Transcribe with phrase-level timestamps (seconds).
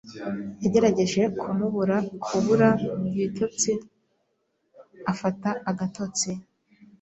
[0.63, 2.69] Yagerageje kumubura kubura
[3.13, 3.71] ibitotsi
[5.11, 6.29] afata agatotsi.